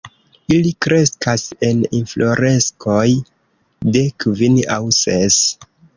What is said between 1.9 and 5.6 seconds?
infloreskoj de kvin aŭ ses.